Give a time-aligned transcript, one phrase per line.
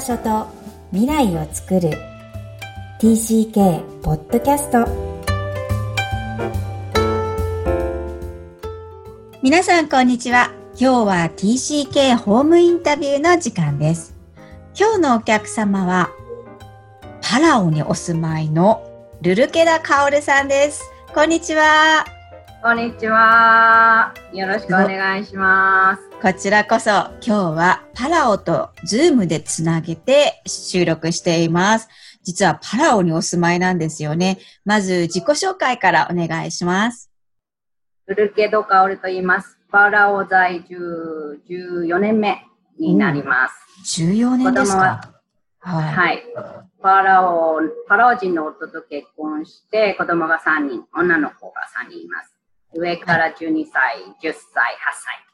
[0.00, 0.46] 場所と
[0.92, 1.90] 未来を作る。
[3.00, 4.86] TCK ポッドキャスト
[9.42, 10.52] 皆さんこんにちは。
[10.78, 14.14] 今日は TCK ホームインタビューの時間です。
[14.74, 16.08] 今日のお客様は
[17.20, 18.82] パラオにお住まいの
[19.20, 20.82] ルルケダカオルさんです。
[21.14, 22.19] こんにちは。
[22.62, 24.12] こんにちは。
[24.34, 26.02] よろしくお願いします。
[26.20, 31.88] こちらこそ今日はパラオとズームでつなげて収録しています。
[32.22, 34.40] 実はパラオにお住まいなんですよね。
[34.66, 37.10] まず自己紹介からお願いします。
[38.06, 39.58] ウルケドカオルと言います。
[39.72, 42.44] パラオ在住14年目
[42.78, 44.02] になります。
[44.02, 45.00] うん、14年ですか？
[45.60, 46.22] はい、はい。
[46.82, 51.54] パラオ、パラオ人の夫と結婚して子供が3人、女の子が
[51.86, 52.36] 3人います。
[52.74, 55.30] 上から12歳、10歳、8歳。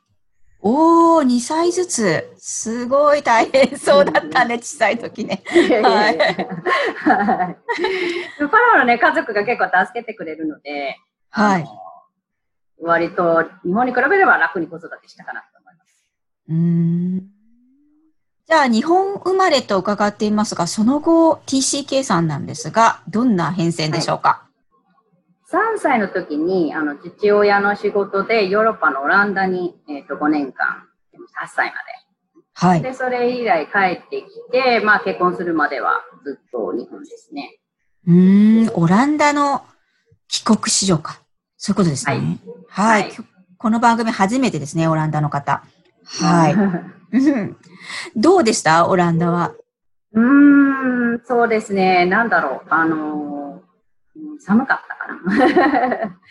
[0.61, 2.35] おー、2歳ずつ。
[2.39, 5.43] すごい大変そうだったね、小さい時ね。
[5.83, 6.19] はい。
[7.07, 10.97] パラオのね、家族が結構助けてくれるので、
[11.31, 11.67] はい。
[12.81, 16.05] 割と日本に比べれば楽に子育てしたかなと思います。
[16.49, 17.21] うん。
[18.47, 24.46] じゃあ、日本生まれと伺っていますが、その後 TCK さんなんですが、どんな変遷でしょうか、はい
[25.51, 31.77] 3歳の時に、あの、父親の仕事でヨーロッパのオランダに、えっ、ー、と、5年間、8歳まで。
[32.55, 32.83] はい。
[32.83, 37.59] で、それ以来帰ってきて、まあ、結婚するまではずっと日本ですね。
[38.09, 39.63] うん、オランダの
[40.29, 41.21] 帰国子女か。
[41.57, 42.39] そういうことですね。
[42.69, 43.03] はい。
[43.03, 43.13] はい、
[43.59, 45.63] この番組初めてですね、オランダの方。
[46.21, 46.57] はい。
[48.17, 49.55] どうでしたオランダは？
[50.13, 52.05] うーん、そうですね。
[52.07, 52.67] なんだろう。
[52.69, 53.36] あのー、
[54.41, 56.21] 寒かったかな。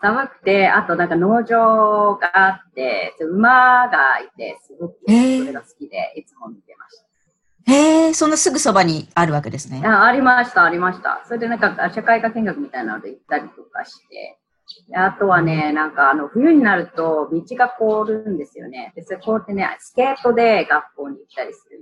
[0.00, 7.06] 寒くて、あとなんか農場があって、馬がいて、すごくそれが好きで、いつも見てました。
[7.72, 9.82] へえ、そのすぐそばにあるわけですね。
[9.84, 11.22] あありました、ありました。
[11.24, 14.38] それでなんか社会科見学みたいなので行ったりとかして、
[14.94, 18.92] あとはね、なんかあの冬になると道が凍るんですよね。
[18.94, 21.80] で、それ凍ってね、スケートで学校に行ったりする。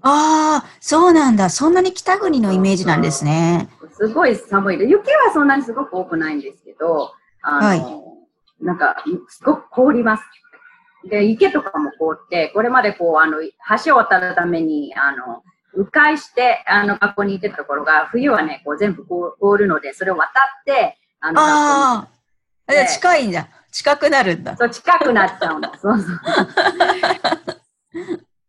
[0.00, 1.50] ああ、そうなんだ。
[1.50, 3.68] そんなに北国のイメージなんですね。
[3.92, 4.86] すごい寒いで。
[4.86, 8.96] 雪はそんなにすごく多くないんですけど、あの、はい、なんか、
[9.28, 10.24] すごく凍ります。
[11.08, 13.38] で、池とかも凍って、これまでこう、あの、
[13.84, 15.42] 橋を渡るために、あの、
[15.74, 22.08] 迂回して、あの、学校に行ってたところが、冬はね、こう全部凍るので、それを渡って、あの、あ
[22.86, 23.48] 近いんだ。
[23.70, 24.56] 近くなるんだ。
[24.56, 25.72] そう、近くなっちゃうんだ。
[25.80, 26.20] そうそう。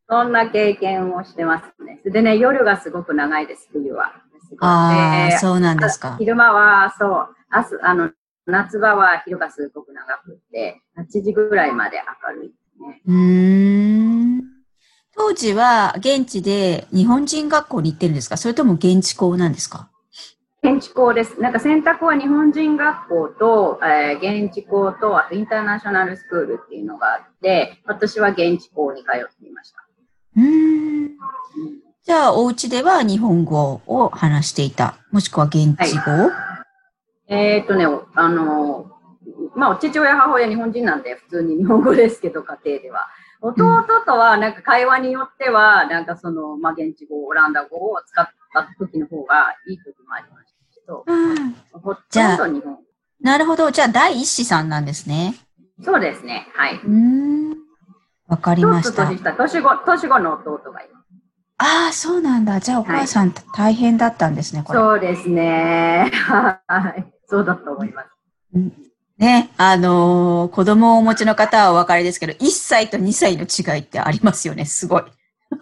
[0.10, 2.02] そんな経験をしてますね。
[2.06, 4.14] でね、夜がすごく長いです、冬は。
[4.59, 6.16] ああ、そうなんですか。
[6.19, 8.12] 昼間は、そう、明日、あの、
[8.46, 12.53] 夏場は昼がすごく長くて、8時ぐらいまで明るい
[12.88, 13.02] ね。
[13.08, 14.44] うん。
[15.16, 18.36] 当時は現地で日本人学校に行ってるんですか？
[18.38, 19.90] それとも現地校なんですか？
[20.63, 21.40] 現地校です。
[21.40, 29.78] なんか選択は日本人学校と、えー、現地校と、あとインターナショナルスクールっていうのがあって、私は現地校に通っていました。
[30.38, 31.12] うん。
[32.06, 34.97] じゃあ、お家では日本語を話していた。
[35.12, 36.66] もしくは現地語、は
[37.30, 38.91] い、えー、っとね、あの、
[39.56, 43.08] まあ、父親、母親日本人なんで普通に日本語ですけど、家庭では。
[43.40, 52.80] 弟とは、なんか会話によっては、なんかその、まあ、現地語、オランダ語を使った時の方がいい時もありましたけど、うん、ほとんど日本
[53.22, 53.72] なるほど。
[53.72, 55.36] じゃあ、第一子さんなんですね。
[55.81, 56.50] そうですね。
[56.53, 56.81] はい。
[56.84, 57.52] うん。
[58.28, 59.06] わかりました。
[59.06, 61.03] 年下、年後、年後の弟がいます。
[61.63, 62.59] ああ、そうなんだ。
[62.59, 64.79] じゃあお母さん、はい、大変だったんですね、これ。
[64.79, 66.12] そうですね。
[66.13, 66.59] は
[66.97, 67.06] い。
[67.25, 68.09] そうだと思います。
[69.18, 75.03] ね、あのー、子供をお持ちの方はお分かりですけど、1歳と2歳の違いってありますよね、すごい。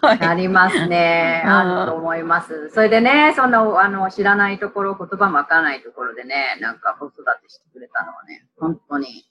[0.01, 1.43] はい、ありますね。
[1.45, 2.71] あると思います。
[2.73, 9.25] それでね、そんな、あの、知らないところ、言葉もわからないところでね、なんか子育てしてくれたのはね、本当に、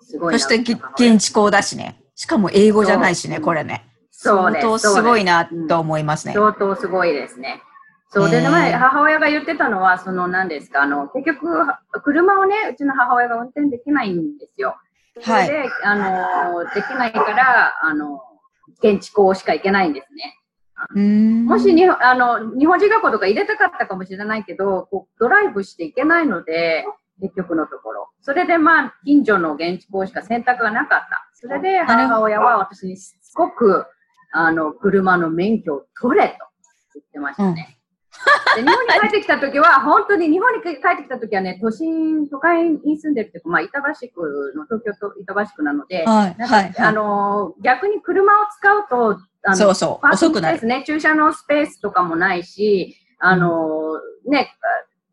[0.00, 2.02] すごいそして、現地校だしね。
[2.16, 3.84] しかも英語じゃないしね、これね。
[4.20, 4.62] そうです。
[4.62, 6.34] 相当すごいなと思いますね。
[6.34, 7.62] 相当すごいですね。
[8.10, 11.66] そうで、前、母親が言ってたのは、その何ですか、あの、結局、
[12.02, 14.76] 車をね、うちの母親が運転できないんですよ。
[15.22, 15.48] はい。
[15.48, 18.20] で、あの、できないから、あの、
[18.82, 20.34] 現地校しか行けないんですね。
[20.96, 26.84] もしにあの日本人学校とか入れたかったかもしれないけど、こうドライブしていけないので、
[27.20, 28.10] 結局のところ。
[28.20, 31.28] それでまあ、近所の現地校しか選択がなかった。
[31.34, 33.86] それで母親は私にしつこく、
[34.32, 36.34] あの、車の免許を取れと
[36.94, 37.78] 言ってましたね。
[38.56, 50.56] 日本に帰ってきた時は、本当に日本に帰ってきた時はね、都心、都会に住んでるっていうか、まあ、板橋区の東京都板橋区なので、はい、はい、あの、逆に車を使うと、あのそうそう、遅くなる。
[50.56, 54.52] ですね、駐車のスペースとかもないし、あの、うん、ね、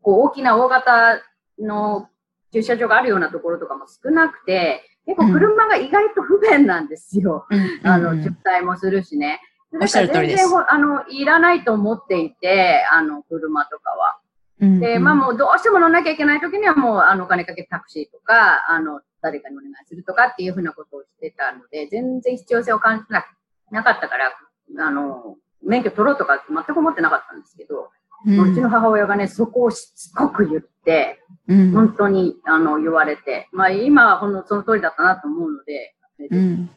[0.02, 1.20] こう大きな大型
[1.60, 2.08] の
[2.52, 7.46] 駐車場があるようなところとかも少なくて、結構車が意外と不便なんですよ。
[7.48, 9.40] うん、あの、渋滞もするしね。
[9.80, 10.46] おっしゃる通りです。
[10.68, 14.18] あの、いらないと思っていて、あの、車とかは。
[14.58, 23.24] で、まあもうどうしても乗らなきゃいけない時にはもう、あの、お金かけてタクシーとか、あの、誰かにお願いするとかっていうふうなことをしてたので、全然必要性を感じな
[23.70, 24.32] なかったから、
[24.78, 27.90] あの、免許取ろうとか全く思ってなかったんですけど、
[28.26, 35.94] うちの母親がね、そこをしつこく言って、うん、本当に、あの、言われて、まあ今はほんのその通りだったなと思うので、
[36.30, 36.70] うん、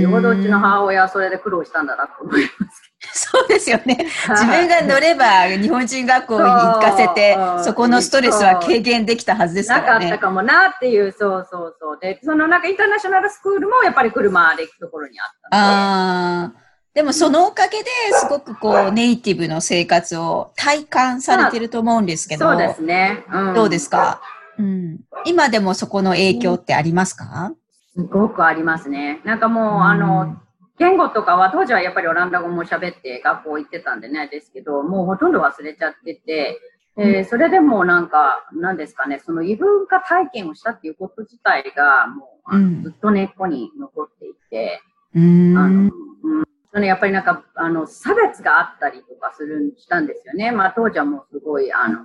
[0.00, 2.90] よほどうちの母親はそれで苦労したんだなと思います
[3.32, 3.96] そうですよね。
[4.28, 10.04] 自分が乗れば日本人学校に行かせて、そこのストレスは軽減できたはずですからね。
[10.04, 11.98] なかったかもなっていう、そうそうそう。
[11.98, 16.52] で、そのなんかインターナショナルスクールもやっぱり車で行くところにあったああ。
[16.94, 17.86] でもそのおかげで
[18.20, 22.50] すごくこうネイティブの生活を体感されてると思うんですけど。
[22.50, 23.24] そうですね。
[23.32, 24.20] うん、どうですか、
[24.58, 27.52] うん、今でもそこの影響ってありますか、
[27.94, 29.20] すごくありますね。
[29.24, 30.36] なんかもう、うん、あの、
[30.78, 36.58] 言語とかは当時はやっぱりオランダ語も喋って学校行ってたんでね、ですけど、もうほとんど忘れちゃってて、
[36.96, 44.82] えー、それでもなんか、なんですかね、その異文化体験をしたっていうこと自体が、もう、ずっと根っこに残っていて、
[45.14, 45.90] うん、あの、
[46.24, 50.52] うんそのやっぱりなんか、あの、差別があったりとかする、したんですよね。
[50.52, 51.98] まあ当時はもうすごい、あの、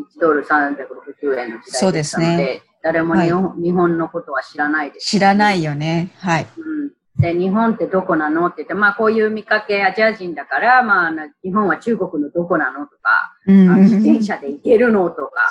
[0.00, 6.12] 1ドル360円の時代でしたので、ね、誰も日本はい、日本のことは知らないです、知らないよね。
[6.18, 6.46] はい。
[6.56, 6.90] うん
[7.20, 11.12] で、日本ってどこなのって言って、まあこういう見かけアジア人だから、まあ
[11.44, 15.50] 日本は中国のどこなのとか、うん、自転車で行けるのとか、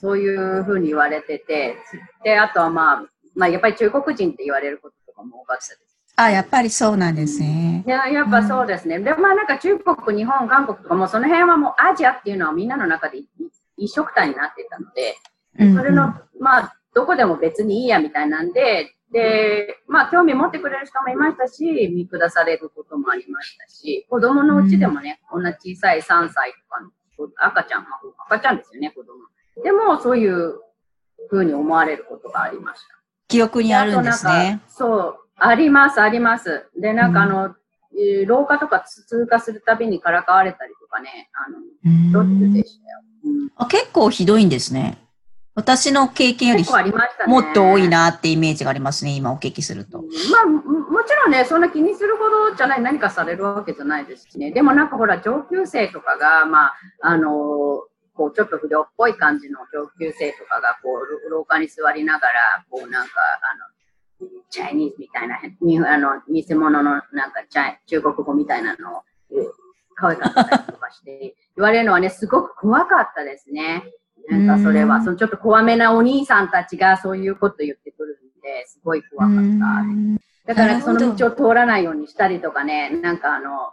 [0.00, 1.76] そういうふうに言われてて、
[2.24, 3.04] で、あとはまあ、
[3.36, 5.91] まあやっぱり中国人って言われることとかも多かったです。
[6.16, 7.84] あ、やっぱりそうなんですね。
[7.86, 8.96] いや、やっぱそうですね。
[8.96, 13.22] うん、で、まあなんか中国、日本、韓国とかもその辺はもうアジアっていうのはみんなの中で
[13.76, 15.16] 一緒くたになってたので、
[15.74, 21.64] それの、まあ、どこでも別にいいやみたいなんで、で、まあ、興味持ってくれる人もいましたし、
[21.94, 26.90] 見下されることもありましたし、子供のうちでもね、こんな小さい3歳とかの
[27.36, 27.86] 赤ちゃん、
[28.26, 29.12] 赤ちゃんですよね、子供。
[29.62, 30.60] でも、そういう
[31.28, 32.86] ふうに思われることがありました。
[33.28, 34.62] 記憶にあるんですね。
[34.66, 36.66] そう、あります、あります。
[36.78, 43.00] で、なんかあの、うん、廊下とか通過するたびにからかわれたりとかね、あの、ロッでしたよ。
[43.24, 44.98] うん、あ結構ひどいんですね。
[45.54, 46.70] 私の経験より、ね、
[47.26, 49.98] もっと多いなってイメージがありますね、今お聞きすると。
[50.30, 54.50] まあ、もちろんね、そんな気にするほどじゃない、何かされるわけじゃないですしね。
[54.52, 57.28] でもなんかほら、上級生とかが、まあ、あの
[58.14, 60.88] こう、ちょっと不良っぽい感じの上級生とかが、こ
[61.26, 63.12] う、廊下に座りながら、こう、なんか、
[63.42, 63.64] あの、
[64.50, 67.42] チャイニーズみたいな、にあの、偽物の、なんか、
[67.86, 69.02] 中国語みたいなのを、
[69.94, 73.84] 可愛かったりとかして、言われるのはね、すごく怖かったですね。
[74.28, 80.54] なんかそれは、そのちょっと怖めなお兄さんたちがそういうこと言ってくるんで、すごい怖かった。
[80.54, 83.72] だからその道を通らないようにしたりとかね、なんかあの、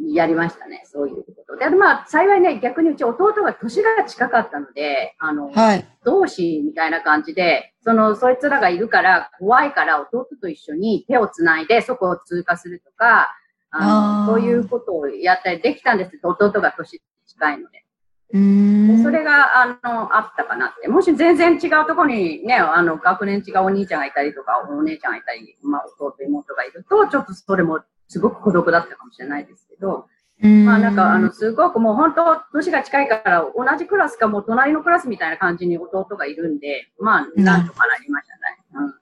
[0.00, 1.56] やりましたね、そういうこと。
[1.56, 13.34] で、まあ、幸いね、逆にうち弟が年が近かったので、あの、はい、同志みたいな感じで、その、そいつらがいるから、怖いから弟と一緒に手をつないでそこを通過するとか、
[13.70, 17.84] あのそういうことをやったりできたんです弟が年近いので。
[18.32, 20.88] うんそれが、あの、あったかなって。
[20.88, 30.06] もし全然違うところにね、あの、学年違うお兄ちゃんがいたりとか、お姉ちゃんがいたり、まあ、弟、妹がいると、ちょっとそれもすごく孤独だったかもしれないですけど、
[30.40, 38.86] まあなんか、あの、すごくもう本当、年が近いから、同じクラスかもう隣のクラスみたいな感じに弟がいるんで、まあ、なんとかなりましたね。
[38.86, 38.94] うん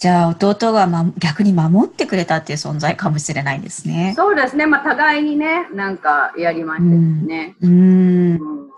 [0.00, 4.14] じゃあ、弟が、ま、逆に守ってくれたっていう存在かもしれないですね。
[4.16, 4.64] そうですね。
[4.64, 7.54] まあ、互いにね、なんかやりましたね。
[7.60, 7.70] うん。
[7.70, 8.70] うん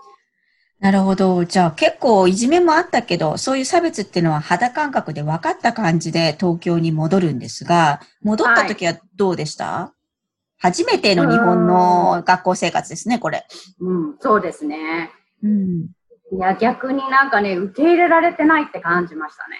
[0.83, 1.45] なるほど。
[1.45, 13.47] じゃあ結構いじめもあったけど、そういう差別っていうのは肌感覚で分かった感じで東京に戻るんですが、戻った時はどうでした、はい、初めての日本の学校生活ですね、これ。
[13.79, 15.09] うん、そうですね。
[15.41, 15.87] うん。
[16.33, 19.55] いや、逆になんかね、受け入れられてないって感じましたね。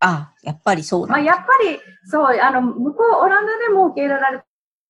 [0.00, 4.42] あ、やっぱりそうまあ、やっぱり、そう、あの、向こう、オランダでも受け入れられ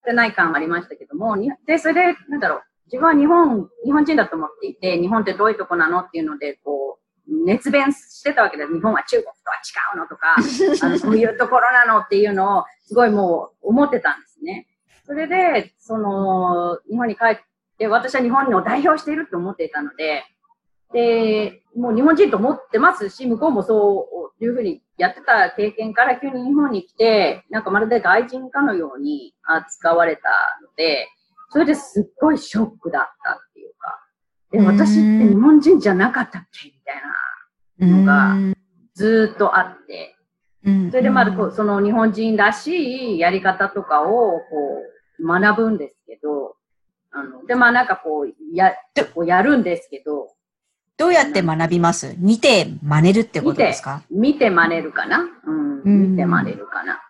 [0.04, 1.36] てない感ありましたけども、
[1.66, 2.62] で、それで、なんだろう、
[2.92, 10.36] 自分は日本、日本人だと思っていて、日本ってどういうとこなのっていうので、こう、熱弁してたわけで、日本は中国とは違うのとか、
[10.86, 14.68] あのそういうところなのっていうのを、すごいもう思ってたんですね。
[15.06, 17.36] それで、その、日本に帰っ
[17.82, 20.24] で、私は日本を代表していると思っていたので、
[20.92, 30.22] で、もう日本人と思ってますし、向こうもそういうふうにやってた経験から急に日本に来て、なんかまるで外人かのように扱われた
[30.62, 31.08] ので、
[31.52, 34.00] それですっごいショックだったっていうか、
[34.50, 37.02] で、私って日本人じゃなかったっけみたいな。
[37.78, 38.36] のが
[38.94, 40.16] ずっとあって、
[40.90, 44.42] それでまあ、その日本人らしいやり方とかをこ
[45.18, 46.54] う学ぶんですけど、
[47.10, 48.72] あの、で、まあなんかこう、や、
[49.14, 50.28] こうやるんですけど、
[50.96, 52.14] どうやって学びます？
[52.18, 54.02] 見て真似るってことですか？
[54.10, 55.26] 見て真似るかな？
[55.44, 55.52] う
[55.90, 56.12] ん。
[56.12, 57.02] 見て真似るかな。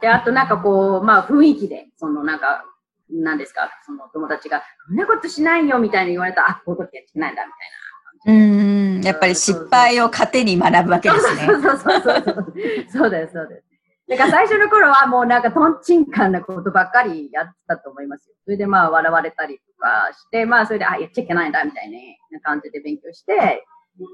[0.00, 2.64] で、あとなんかこう、まあ雰囲気で、そのなんか、
[3.10, 8.42] 何ですか、その友達が、こんなことしないよみたいに言われたら、あ、こういうことやってないんだみたいな。
[8.42, 11.46] うん、やっぱり失敗を糧に学ぶわけですね。
[11.46, 12.54] そうそうそうそう。
[12.92, 13.64] そうです、そうです。
[14.08, 18.34] だから最初の頃はもうなんかトンチンカンなことばっかりやってたと思いますよ。
[18.44, 21.90] それでまあ笑われたりとかして、まあそれで、あ、やっちゃいけないんだみたい
[22.32, 23.64] な感じで勉強して、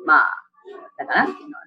[0.04, 0.34] まあ、
[0.98, 1.64] だからっていうのは。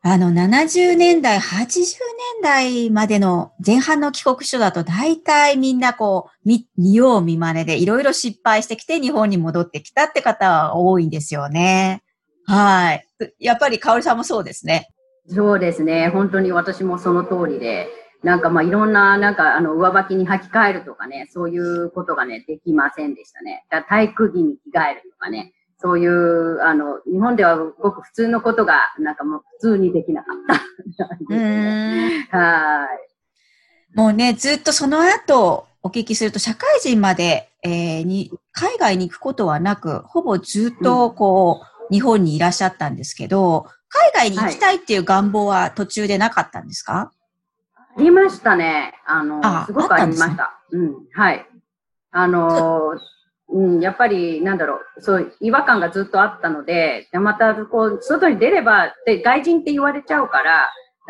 [0.00, 1.40] あの、70年代、80
[1.72, 12.02] 年代までの前半の帰国書だと、大体みんなこう、見、見よう見真似で、いろいろ失敗してきて日本に戻ってきたって方は多いんですよね。
[12.46, 13.06] はい。
[13.40, 14.88] やっぱり、かおりさんもそうですね。
[15.26, 16.08] そうですね。
[16.08, 17.88] 本当に私もその通りで、
[18.22, 23.64] なんかまあいろんな、なんかあの上履きに履き替えるとかね、そういうことがね、できませんでしたね。
[23.68, 30.36] だ体育着に着替えるとかね、そういう、あの、日本ではごく普通のことが、なんかもう普通にできなかっ
[32.30, 33.96] たはい。
[33.96, 47.12] もうね、ずっとその後、お聞きすると、社会人まで、えー、に、海外に行くことはなく、ほぼずっとこう、うん、日本にいらっしゃったんですけど、海外に行きたいっていう願望は途中でなかったんですか、
[47.96, 48.94] ありましたね。
[49.06, 50.60] あの、あすごくありました。
[50.72, 51.46] ね、うん、はい。
[52.10, 52.98] あの、
[53.50, 60.68] うん、やっぱり、なんだろう、そう、違和感がずっとあったので、でまた、こう、外に出れば、で、外人って言われちゃうから、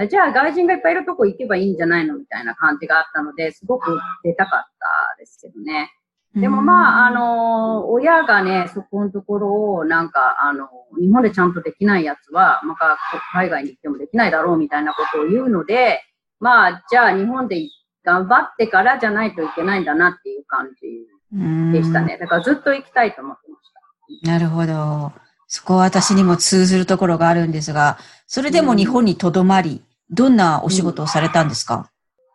[0.08, 5.90] じゃあ外人がいっぱいいるとこ行けばいいんじゃないのみたいな感じがあったので、すごく出たかったですけどね。
[6.36, 10.68] でもまあ、あの、親がね、そこのところを、なんか、あの、
[11.00, 12.96] 日本でちゃんとできないやつは、また
[13.32, 16.02] 海外に行ってもできないだろうみたいなことを言うので、
[16.38, 17.68] まあ、じゃあ日本で
[18.04, 20.86] 頑張ってからじゃないといけないんだなっていう感じ
[21.32, 22.18] でしたね。
[22.18, 24.30] だからずっと行きたいと思ってました。
[24.30, 25.12] なるほど。
[25.46, 31.90] そこは私にも通ずるところがあるんですが、それでも日本にとどまり、どんなお仕事をされたんですか、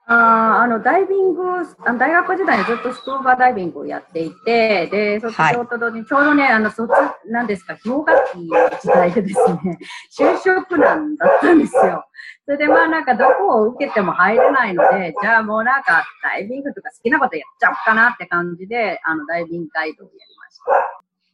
[0.06, 1.42] ああの、ダイビング、
[1.86, 6.92] あ大学時代にずっとスクーバーダイビングをやっていて、で、卒業と同時に、ちょうどね、あの、卒、
[7.28, 9.80] なんですか、氷河期の時代でですね、
[10.12, 12.06] 就職難だったんですよ。
[12.46, 20.64] それでまあなんかどこを受けても入れないので、じゃあもうなんかダイビングとか好きなことやっちゃおうかなって感じで、あの、ダイビングガイドをやりました。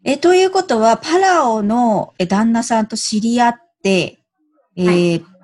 [0.03, 4.19] え、ということは、パラオの旦那さんと知り合って、
[4.77, 5.38] えー、はい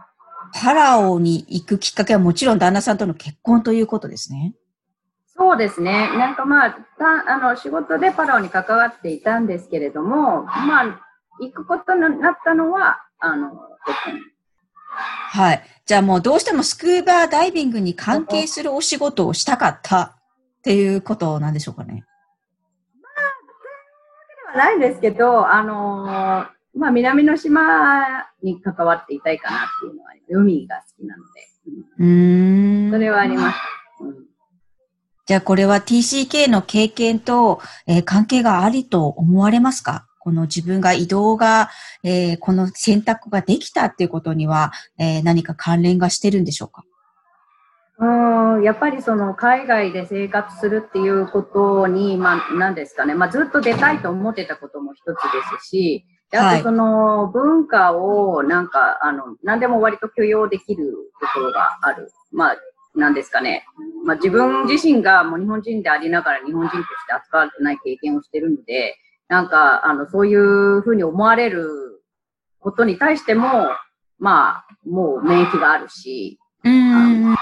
[0.61, 4.53] パラオに行くきっかけはもちろん旦那さんとの結婚ということですね。
[5.37, 5.91] そうですね。
[6.17, 11.01] なんかまあ、たあの仕事でパラオに関わっていたんですけれども、まあ、
[11.41, 13.59] 行くことになったのは、あの、結
[14.05, 14.21] 婚。
[14.87, 15.63] はい。
[15.85, 22.05] じゃあもうどうしてもスクーバーダイビングに関係するお仕事をしたかったっていうことなんでしょうかね。
[23.01, 23.23] まあ、
[24.53, 26.47] そういうわけではないんですけど、あの
[26.77, 28.05] まあ、南の島
[28.43, 31.47] に関わっていたいかなっていうのは、海が好きなので。
[31.99, 32.91] うん。
[32.91, 33.57] それはあります。
[34.01, 34.15] うん、
[35.25, 40.05] じゃあ、これは TCK の経験と、えー、関係がありと思われますか？
[40.19, 41.69] この自分が移動が、
[42.03, 46.83] えー、この選択ができたっていうことには、えー、何か関連がしてるんでしょうか？
[47.97, 48.05] う
[48.59, 55.13] んやっぱりその海外で生活するっていうことに、まあ、何ですかね、まあ、ずっと出たいと思ってたことも一つで
[55.61, 56.05] すし、
[56.37, 62.11] あとその文化をなんか、あの、何でも割と許容できるところがある。
[62.31, 62.57] まあ、
[62.95, 63.65] なんですかね。
[64.05, 68.95] まあ自分自身がもう日本人でありながら日本人として扱われてない経験をしてるので、
[69.27, 71.69] なんか、あの、そういうふうに思われる
[72.59, 73.47] ことに対しても、
[74.19, 77.35] まあ、もう免疫があるし、うん、うん。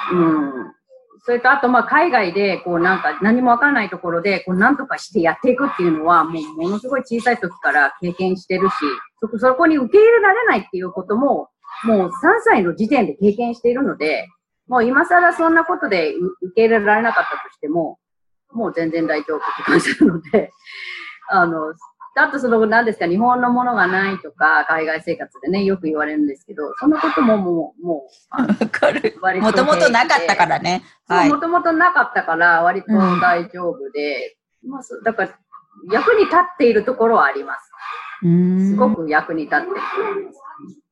[1.26, 8.74] それとあと、まあ、海外で、こう、なんか何もわからないところで、こう、なんとかしてやっていくっていうのは、もう、ものすごい小さい時から経験してるし、
[9.22, 11.50] そこ、そこに受け入れられないっていうことも、
[11.86, 12.12] もう3
[12.44, 14.28] 歳の時点で経験しているので、
[14.68, 18.00] もう今更そんなことで受け入れられなかったとしても、
[18.52, 20.52] もう全然大丈夫って感じなので、
[21.30, 21.74] あの、
[22.16, 29.16] あとその、何ですか、日本のものがないとか、海外生活でね、よく言われるんですけど、そのことももう、もう、 わかる。
[29.42, 30.84] もともとなかったからね。
[31.18, 31.30] はい。
[31.30, 35.40] もともとなかったから、割と大丈夫で、うん、まあ、だから、
[35.92, 37.72] 役に立っているところはあります。
[38.22, 39.74] すごく役に立っている。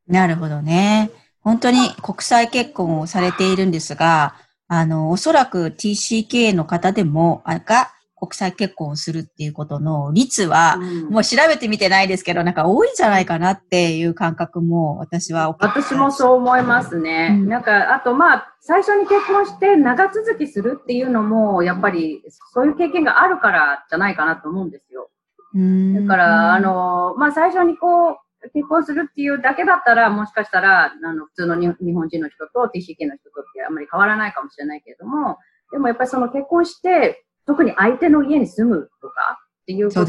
[0.08, 1.12] なるほどね。
[1.42, 4.36] 本当に国際結婚をされているんですが、
[4.68, 17.30] あの、おそらく TCK の方でも、あが、国際結婚をするっていうことの率は、うん、もう調べてみてないですけど、なんか多いんじゃないかなっていう感覚も私は私もそう思いますね。
[17.42, 22.22] うん、なんか、あとまあ、最初に結婚して長続きするっていうのも、やっぱり
[22.54, 25.10] そういう経験があるからじゃないかなと思うんですよ。
[25.56, 28.16] だから、あの、まあ最初にこう、
[28.54, 35.40] 結婚するっていうだけだったら、もしかしたら、あの、普通の日本人の人と TCK の人とってあんまり変わらないかもしれないけれども、
[35.72, 40.02] でもやっぱりその結婚して、特に相手の家に住むとかっていうこと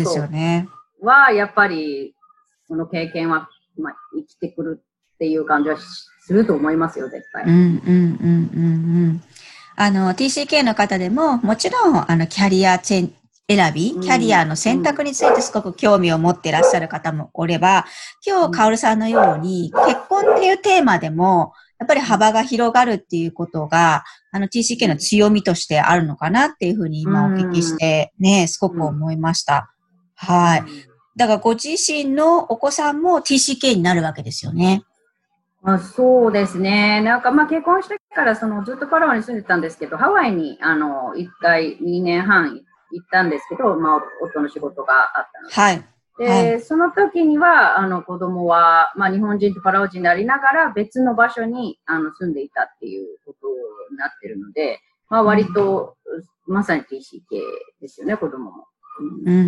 [1.03, 2.15] は、やっぱり、
[2.69, 3.49] その経験は、
[3.79, 4.83] まあ、生きてくる
[5.15, 7.45] っていう感じはすると思いますよ、絶対。
[7.45, 9.23] うんうんうんうんうん。
[9.77, 13.15] あの、TCK の方でも、もちろん、あの、キャリアチェン、
[13.49, 17.87] 選び、キャリアの選択についてすごく興味を持っていらっしゃる方もおれば、
[18.25, 29.75] 今日、カオルさんのように、結婚っていうテーマでも、やっぱり幅が広がるっていうことが、あの TCK の強みとしてあるのかなっていうふうに今お聞きしてね、すごく思いました。
[30.15, 30.63] はい。
[31.17, 34.85] だからご自身のお子さんも TCK になるわけですよね。
[35.65, 37.01] あそうですね。
[37.01, 42.61] なんかまあ結婚してからそのずっとパラオに住んでたんですけど、ハワイにあの一回2年半
[42.93, 45.55] 行ったんですけど、まあ夫の仕事があったので。
[45.55, 45.85] はい。
[46.19, 53.49] で、はい、その時には、あの子供は、まあ日本人とパラオ人でありながら別の場所にあの住んでいたっていうこと
[53.91, 55.97] になってるので、まあ割と、
[56.47, 56.91] うん、まさに TCK
[57.81, 58.67] ですよね、子供も。
[59.01, 59.47] うん、うん、うん、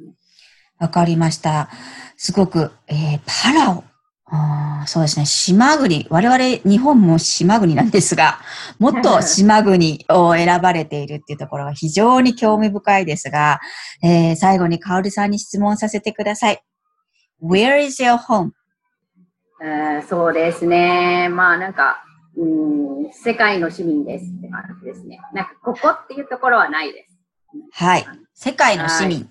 [0.00, 0.14] うん。
[0.78, 1.68] わかりました。
[2.16, 3.91] すごく、えー、パラオ。
[4.34, 5.26] あそうですね。
[5.26, 6.06] 島国。
[6.08, 8.38] 我々、日本も島国なんですが、
[8.80, 13.60] もっと島国を選ばれているっていうところが非常に興味深いですが、
[14.02, 16.62] えー、最後にカオルさんに質問させてください。
[17.42, 18.52] Where is your home?
[20.08, 21.28] そうですね。
[21.28, 22.02] まあなんか、
[22.34, 22.44] う
[23.08, 25.20] ん、世界の市民ですって感じですね。
[25.34, 27.18] なんか、ここっていうところはないです。
[27.72, 28.06] はい。
[28.32, 29.28] 世界の市民。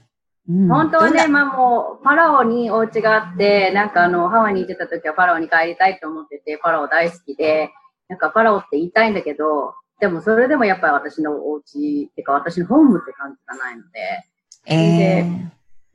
[0.47, 7.69] 本当はね、まあもう、パラオにお家があって、なんかあの、ハワイに行ってた時はパラオに帰りたいと思ってて、パラオ大好きで、
[8.09, 14.25] なんかパラオって言いたいんだけど、でもそれでもやっぱり私のお家ってか私のホームって感じがないので、
[14.65, 15.21] え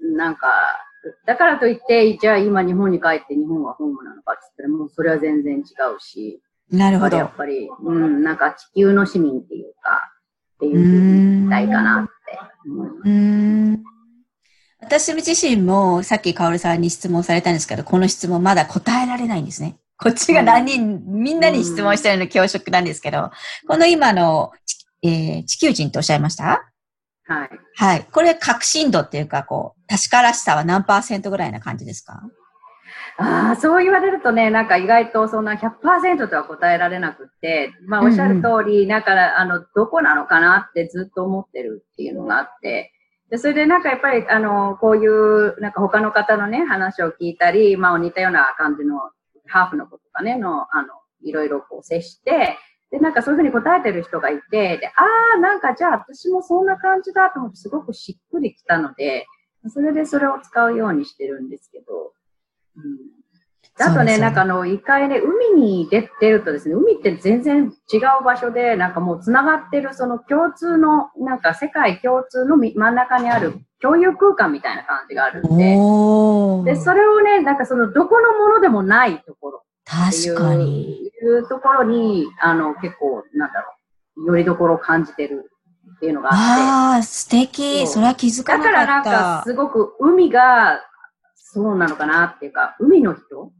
[0.00, 0.48] ー、なんか、
[1.26, 7.16] だからといって、じゃあ今日本に帰って日本はホームなのかって言ったらもうそれは全然違うし、なるほど。
[7.16, 10.12] やっぱり、うん、なんか地球の市民っていうか、
[10.56, 13.95] っていうふうに言いたいかなって思います。
[14.80, 19.76] 私自身もさっきカオルさんに質問されたんですけど、この質問まだ答えられないんですね。
[19.98, 23.30] こっちが何人、みんなに質問してるの恐縮なんですけど、
[23.66, 24.52] この今の、
[25.02, 26.70] えー、地球人とおっしゃいました？
[27.24, 27.50] はい。
[27.76, 28.06] はい。
[28.12, 32.20] これ、確信度っていうか、こう、確からしさは何パーセントぐらいな感じですか？
[33.18, 42.92] ああ、そう言われるとね、なんか意外とそんな100%とは答えられなくって、まあおっしゃる通り、うんうん、だから、あの、どこなのかなってずっと思ってるっていうのがあって、
[43.30, 49.00] で、それでなんかやっぱり、あの、こういう、なんか他の方のね、話を聞いたり、まあ似たような感じの
[49.46, 50.88] ハーフの子とかね、の、あの、
[51.22, 52.56] いろいろこう接して、
[52.90, 54.92] で、なんかそういうふうに答えてる人がいて、で、あ
[55.36, 59.26] あ、なんかじゃあ私もそんな感じだと思ってすごくしっくりきたので、
[59.68, 62.12] それでそれを使うようにしてるんですけど、
[62.76, 62.98] うん、
[63.78, 79.62] あとね、なんかあの、一回ね、海に出てるとですね、海って全然違う場所で、なんかもう繋がってる、その共通の、なんか世界共通の真ん中にある共有空間みたいな感じがあるんで、で、それをね、なんかその、どこのものでもないところ。
[79.84, 81.06] 確かに。
[81.22, 83.74] いうところに、あの、結構、なんだろ
[84.16, 85.50] う、よりどころを感じてる
[85.96, 86.40] っていうのがあって。
[86.40, 87.86] ああ、素敵。
[87.86, 88.80] それは気づかなかった。
[88.80, 90.80] だからなんか、すごく海が、
[91.34, 93.52] そうなのかなっていうか、海の人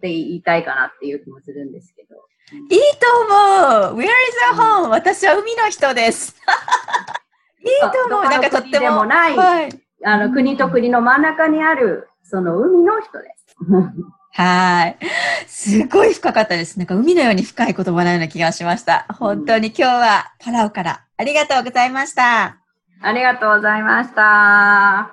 [0.00, 2.16] って言いたいかなっていう気もするんですけど。
[2.52, 4.10] いいと思う !Where is
[4.50, 6.34] your home?、うん、私は海の人です。
[7.60, 8.86] いいと思うなんかとっても。
[8.86, 9.68] でもない、はい、
[10.04, 13.56] あの、国と国の真ん中にある、その海の人です。
[14.32, 14.98] はい。
[15.46, 16.78] すごい深かったです。
[16.78, 19.04] なんか海のように深い言葉のような気がしました。
[19.18, 22.56] 本当に今日はパラオからありがとうございました。
[23.02, 25.12] ありがとうございました。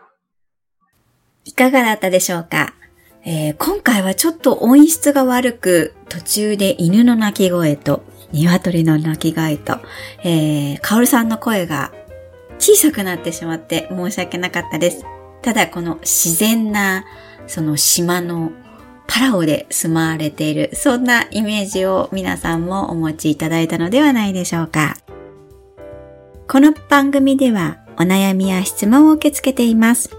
[1.44, 2.77] いかがだったでしょうか？
[3.30, 9.80] えー、今回はちょっと音質が悪く、途中で犬の鳴き声と、鶏の鳴き声と、
[10.24, 11.92] えー、カオルさんの声が
[12.58, 15.04] 小さくなってしまって申し訳なかったです。
[15.42, 17.04] ただこの自然な、
[17.48, 18.54] その島の
[19.08, 24.96] パラオで住まわれている、そんなイメージを皆さんもお持ちいただいたのではないでしょうか。
[26.48, 30.16] この番組ではお悩みや質問を受け付けています。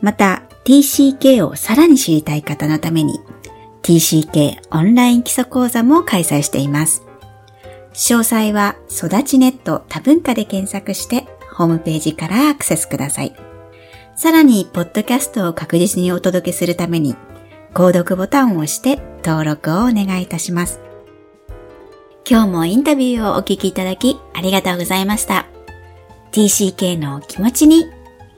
[0.00, 3.20] また、TCK をさらに知りたい方のために、
[3.82, 7.02] TCK オンライン基礎講座も開催しています。
[7.92, 13.34] 詳細は育ちネット多文化で検索してホームページからアクセスください。
[14.14, 17.16] さらに、ポッドキャストを確実にお届けするために、
[17.72, 20.80] 購読ボタンを押して登録をお願いいたします。
[22.28, 25.46] 今日もインタビューをお聞きいただきありがとうございました。
[26.32, 27.86] TCK の気持ちに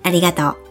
[0.02, 0.61] ありがとう。